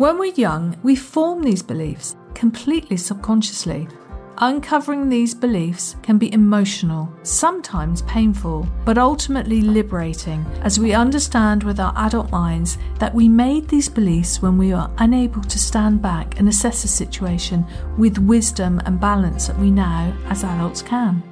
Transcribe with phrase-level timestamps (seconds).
[0.00, 3.86] When we're young, we form these beliefs completely subconsciously.
[4.38, 11.78] Uncovering these beliefs can be emotional, sometimes painful, but ultimately liberating as we understand with
[11.78, 16.38] our adult minds that we made these beliefs when we were unable to stand back
[16.38, 17.66] and assess a situation
[17.98, 21.22] with wisdom and balance that we now, as adults, can.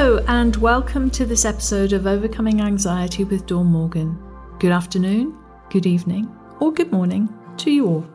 [0.00, 4.18] Hello, and welcome to this episode of Overcoming Anxiety with Dawn Morgan.
[4.58, 5.36] Good afternoon,
[5.68, 8.06] good evening, or good morning to you all.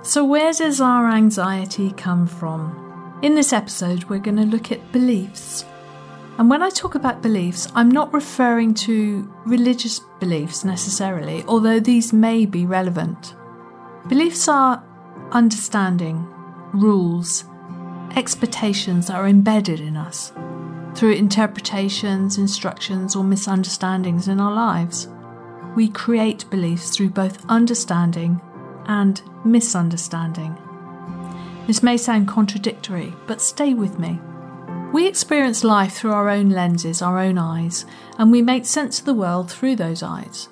[0.00, 3.18] So, where does our anxiety come from?
[3.20, 5.66] In this episode, we're going to look at beliefs.
[6.38, 12.14] And when I talk about beliefs, I'm not referring to religious beliefs necessarily, although these
[12.14, 13.34] may be relevant.
[14.08, 14.82] Beliefs are
[15.32, 16.26] understanding,
[16.72, 17.44] rules,
[18.16, 20.32] expectations that are embedded in us
[20.96, 25.08] through interpretations, instructions, or misunderstandings in our lives.
[25.76, 28.40] We create beliefs through both understanding
[28.86, 30.56] and misunderstanding.
[31.66, 34.18] This may sound contradictory, but stay with me.
[34.92, 37.84] We experience life through our own lenses, our own eyes,
[38.18, 40.48] and we make sense of the world through those eyes.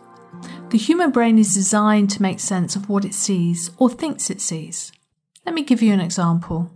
[0.69, 4.41] The human brain is designed to make sense of what it sees or thinks it
[4.41, 4.93] sees.
[5.47, 6.74] Let me give you an example.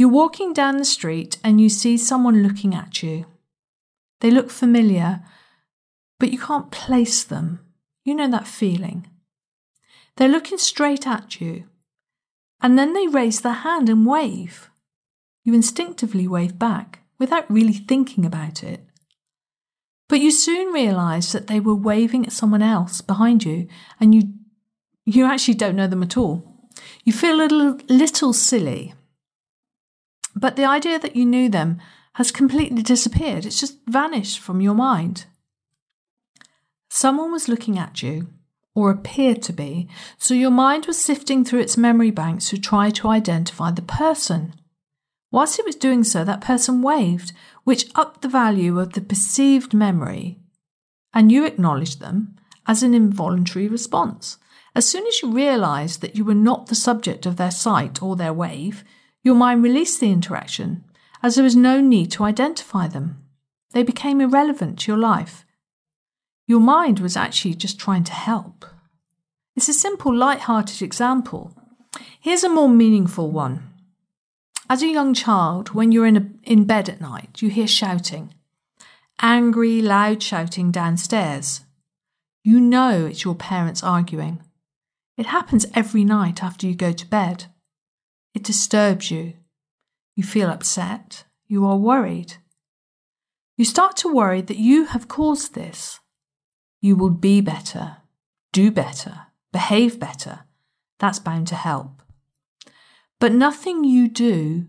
[0.00, 3.26] You're walking down the street and you see someone looking at you.
[4.22, 5.20] They look familiar,
[6.18, 7.60] but you can't place them.
[8.02, 9.08] You know that feeling.
[10.16, 11.64] They're looking straight at you,
[12.62, 14.70] and then they raise their hand and wave.
[15.44, 18.86] You instinctively wave back without really thinking about it.
[20.08, 23.68] But you soon realise that they were waving at someone else behind you,
[24.00, 24.32] and you
[25.04, 26.42] you actually don't know them at all.
[27.04, 28.94] You feel a little, little silly
[30.34, 31.80] but the idea that you knew them
[32.14, 33.46] has completely disappeared.
[33.46, 35.26] It's just vanished from your mind.
[36.88, 38.28] Someone was looking at you,
[38.74, 39.88] or appeared to be,
[40.18, 44.54] so your mind was sifting through its memory banks to try to identify the person.
[45.30, 47.32] Whilst it was doing so, that person waved,
[47.64, 50.38] which upped the value of the perceived memory,
[51.14, 52.36] and you acknowledged them
[52.66, 54.38] as an involuntary response.
[54.74, 58.16] As soon as you realised that you were not the subject of their sight or
[58.16, 58.84] their wave,
[59.22, 60.84] your mind released the interaction,
[61.22, 63.22] as there was no need to identify them.
[63.72, 65.44] They became irrelevant to your life.
[66.46, 68.64] Your mind was actually just trying to help.
[69.54, 71.54] It's a simple, light-hearted example.
[72.20, 73.70] Here's a more meaningful one.
[74.68, 78.32] As a young child, when you're in, a, in bed at night, you hear shouting.
[79.20, 81.60] Angry, loud shouting downstairs.
[82.42, 84.42] You know it's your parents arguing.
[85.16, 87.46] It happens every night after you go to bed.
[88.34, 89.34] It disturbs you.
[90.14, 91.24] You feel upset.
[91.48, 92.34] You are worried.
[93.56, 95.98] You start to worry that you have caused this.
[96.80, 97.98] You will be better,
[98.52, 100.40] do better, behave better.
[100.98, 102.02] That's bound to help.
[103.18, 104.66] But nothing you do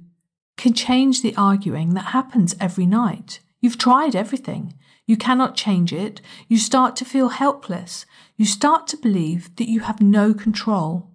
[0.58, 3.40] can change the arguing that happens every night.
[3.62, 4.74] You've tried everything.
[5.06, 6.20] You cannot change it.
[6.48, 8.06] You start to feel helpless.
[8.36, 11.12] You start to believe that you have no control.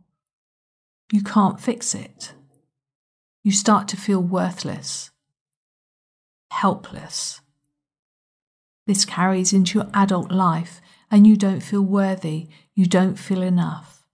[1.13, 2.35] You can't fix it
[3.47, 5.13] you start to feel worthless,
[6.51, 7.41] helpless.
[8.89, 10.81] This carries into your adult life,
[11.13, 14.05] and you don't feel worthy, you don't feel enough.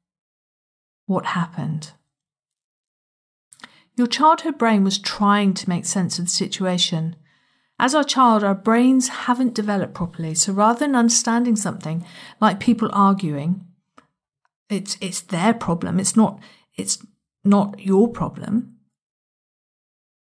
[1.06, 1.92] What happened?
[3.96, 7.16] Your childhood brain was trying to make sense of the situation.
[7.78, 12.04] As our child, our brains haven't developed properly, so rather than understanding something
[12.38, 13.64] like people arguing,
[14.68, 15.98] it's it's their problem.
[15.98, 16.38] It's not
[16.76, 16.98] it's
[17.42, 18.71] not your problem.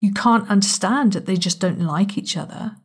[0.02, 2.76] You can't understand that they just don't like each other.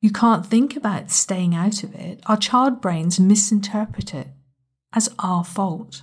[0.00, 2.20] You can't think about staying out of it.
[2.26, 4.28] Our child brains misinterpret it
[4.92, 6.02] as our fault.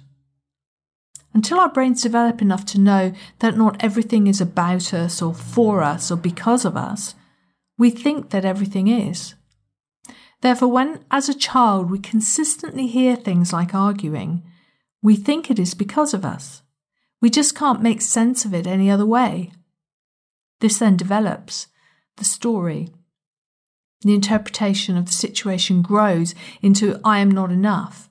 [1.34, 5.82] Until our brains develop enough to know that not everything is about us or for
[5.84, 7.16] us or because of us,
[7.78, 9.36] we think that everything is.
[10.42, 14.44] Therefore, when as a child we consistently hear things like arguing,
[15.02, 16.62] we think it is because of us.
[17.22, 19.52] We just can't make sense of it any other way.
[20.60, 21.68] This then develops.
[22.18, 22.90] The story,
[24.02, 28.10] the interpretation of the situation grows into I am not enough.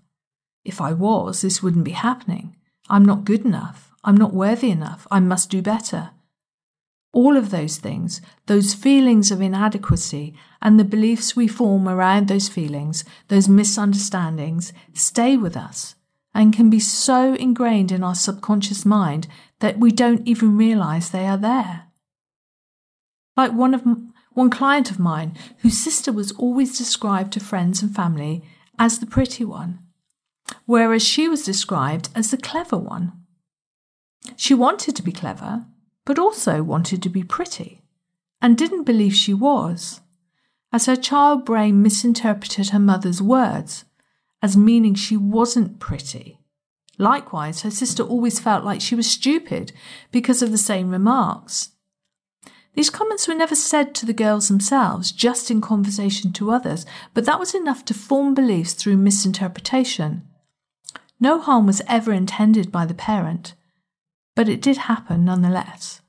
[0.64, 2.56] If I was, this wouldn't be happening.
[2.90, 3.92] I'm not good enough.
[4.04, 5.06] I'm not worthy enough.
[5.10, 6.10] I must do better.
[7.12, 12.48] All of those things, those feelings of inadequacy, and the beliefs we form around those
[12.48, 15.94] feelings, those misunderstandings, stay with us
[16.34, 19.26] and can be so ingrained in our subconscious mind
[19.60, 21.87] that we don't even realize they are there.
[23.38, 23.84] Like one of
[24.32, 28.42] one client of mine whose sister was always described to friends and family
[28.80, 29.78] as the pretty one,
[30.66, 33.12] whereas she was described as the clever one.
[34.36, 35.66] She wanted to be clever,
[36.04, 37.82] but also wanted to be pretty,
[38.42, 40.00] and didn't believe she was,
[40.72, 43.84] as her child brain misinterpreted her mother's words
[44.42, 46.40] as meaning she wasn't pretty.
[46.98, 49.72] Likewise, her sister always felt like she was stupid
[50.10, 51.70] because of the same remarks.
[52.78, 57.24] These comments were never said to the girls themselves, just in conversation to others, but
[57.24, 60.22] that was enough to form beliefs through misinterpretation.
[61.18, 63.56] No harm was ever intended by the parent,
[64.36, 66.02] but it did happen nonetheless.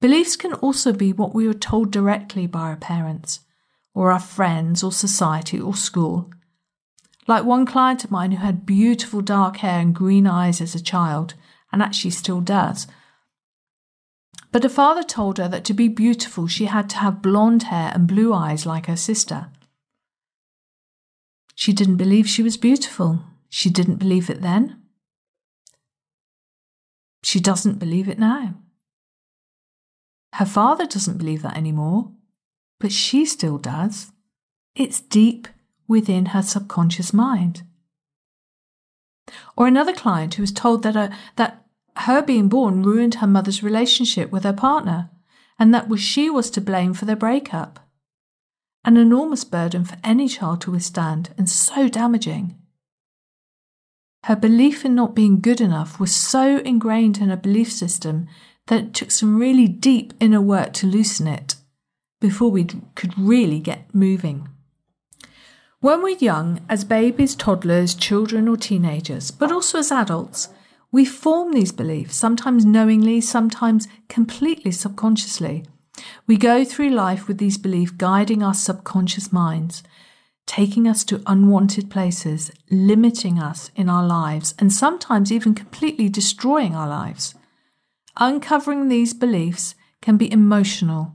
[0.00, 3.40] Beliefs can also be what we were told directly by our parents,
[3.94, 6.30] or our friends, or society, or school.
[7.26, 10.80] Like one client of mine who had beautiful dark hair and green eyes as a
[10.80, 11.34] child,
[11.72, 12.86] and actually still does.
[14.52, 17.90] But her father told her that to be beautiful she had to have blonde hair
[17.94, 19.48] and blue eyes like her sister.
[21.54, 23.20] She didn't believe she was beautiful.
[23.48, 24.82] She didn't believe it then.
[27.22, 28.54] She doesn't believe it now.
[30.34, 32.10] Her father doesn't believe that anymore,
[32.78, 34.12] but she still does.
[34.74, 35.48] It's deep
[35.86, 37.62] within her subconscious mind.
[39.56, 41.64] Or another client who was told that, her, that
[41.96, 45.10] her being born ruined her mother's relationship with her partner,
[45.58, 47.80] and that was she was to blame for their breakup.
[48.84, 52.56] An enormous burden for any child to withstand, and so damaging.
[54.24, 58.28] Her belief in not being good enough was so ingrained in her belief system
[58.68, 61.56] that it took some really deep inner work to loosen it
[62.20, 64.48] before we could really get moving.
[65.80, 70.48] When we're young, as babies, toddlers, children, or teenagers, but also as adults,
[70.92, 75.64] we form these beliefs, sometimes knowingly, sometimes completely subconsciously.
[76.26, 79.82] We go through life with these beliefs guiding our subconscious minds,
[80.46, 86.74] taking us to unwanted places, limiting us in our lives, and sometimes even completely destroying
[86.74, 87.34] our lives.
[88.18, 91.14] Uncovering these beliefs can be emotional,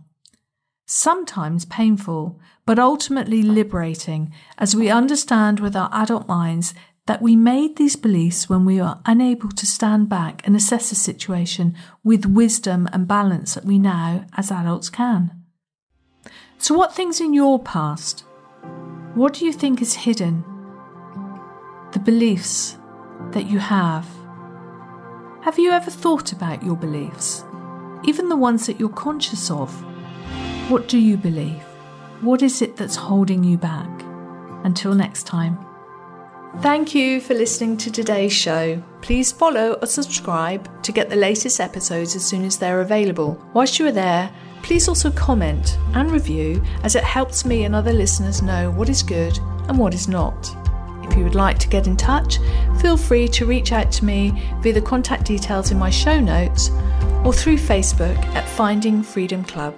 [0.87, 6.73] sometimes painful, but ultimately liberating as we understand with our adult minds
[7.07, 10.95] that we made these beliefs when we were unable to stand back and assess a
[10.95, 15.43] situation with wisdom and balance that we now, as adults, can.
[16.57, 18.23] So, what things in your past
[19.17, 20.43] what do you think is hidden?
[21.91, 22.77] The beliefs
[23.31, 24.07] that you have.
[25.41, 27.43] Have you ever thought about your beliefs?
[28.03, 29.73] Even the ones that you're conscious of.
[30.69, 31.63] What do you believe?
[32.21, 33.89] What is it that's holding you back?
[34.63, 35.66] Until next time.
[36.61, 38.81] Thank you for listening to today's show.
[39.01, 43.39] Please follow or subscribe to get the latest episodes as soon as they're available.
[43.53, 44.31] Whilst you are there,
[44.67, 49.01] Please also comment and review as it helps me and other listeners know what is
[49.01, 49.39] good
[49.69, 50.53] and what is not.
[51.05, 52.39] If you would like to get in touch,
[52.81, 56.69] feel free to reach out to me via the contact details in my show notes
[57.23, 59.73] or through Facebook at Finding Freedom Club.